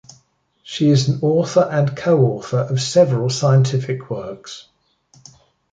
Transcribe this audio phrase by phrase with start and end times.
[0.63, 4.65] She is an author and co-author of several scientific works.